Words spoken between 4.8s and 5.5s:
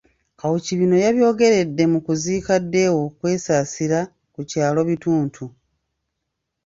Bituntu